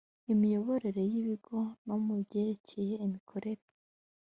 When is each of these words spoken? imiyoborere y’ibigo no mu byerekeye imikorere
imiyoborere 0.33 1.01
y’ibigo 1.11 1.57
no 1.85 1.95
mu 2.05 2.13
byerekeye 2.23 2.93
imikorere 3.05 3.63